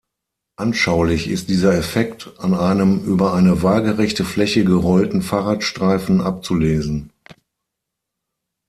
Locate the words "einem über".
2.55-3.35